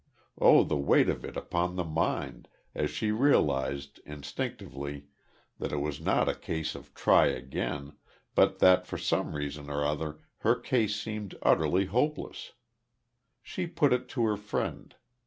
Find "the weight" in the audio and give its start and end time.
0.63-1.09